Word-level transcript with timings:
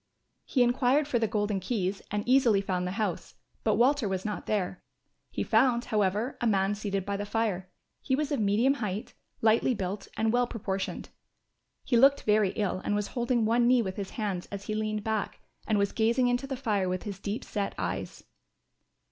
He 0.45 0.63
enquired 0.63 1.07
for 1.07 1.19
the 1.19 1.27
Golden 1.27 1.59
Keys 1.59 2.01
and 2.09 2.27
easily 2.27 2.59
found 2.59 2.87
the 2.87 2.93
house, 2.97 3.35
but 3.63 3.75
Walter 3.75 4.09
was 4.09 4.25
not 4.25 4.47
there. 4.47 4.81
He 5.29 5.43
found, 5.43 5.85
however, 5.85 6.39
a 6.41 6.47
man 6.47 6.73
seated 6.73 7.05
by 7.05 7.17
the 7.17 7.23
fire; 7.27 7.69
he 8.01 8.15
was 8.15 8.31
of 8.31 8.39
medium 8.39 8.73
height, 8.73 9.13
lightly 9.43 9.75
built 9.75 10.07
and 10.17 10.33
well 10.33 10.47
proportioned. 10.47 11.09
He 11.83 11.97
looked 11.97 12.23
very 12.23 12.49
ill 12.53 12.81
and 12.83 12.95
was 12.95 13.09
holding 13.09 13.45
one 13.45 13.67
knee 13.67 13.83
with 13.83 13.97
his 13.97 14.09
hands 14.17 14.47
as 14.47 14.63
he 14.65 14.73
leaned 14.73 15.03
back, 15.03 15.39
and 15.67 15.77
was 15.77 15.91
gazing 15.91 16.27
into 16.29 16.47
the 16.47 16.57
fire 16.57 16.89
with 16.89 17.03
his 17.03 17.19
deep 17.19 17.43
set 17.43 17.75
eyes. 17.77 18.23